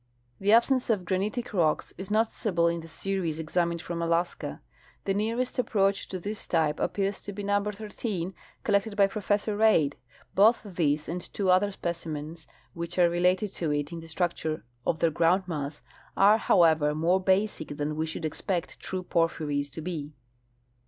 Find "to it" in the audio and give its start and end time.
13.57-13.91